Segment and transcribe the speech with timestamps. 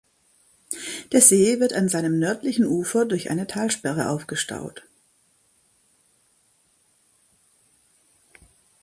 [1.11, 4.83] Der See wird an seinem nördlichen Ufer durch eine Talsperre aufgestaut.